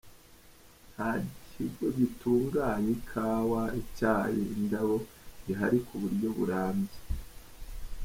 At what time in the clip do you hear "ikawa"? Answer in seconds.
2.97-3.61